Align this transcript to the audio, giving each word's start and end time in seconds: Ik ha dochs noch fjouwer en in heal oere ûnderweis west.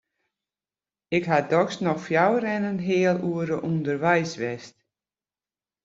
Ik 1.17 1.23
ha 1.29 1.37
dochs 1.51 1.77
noch 1.85 2.01
fjouwer 2.05 2.43
en 2.55 2.63
in 2.71 2.79
heal 2.87 3.17
oere 3.29 3.57
ûnderweis 3.69 4.31
west. 4.41 4.75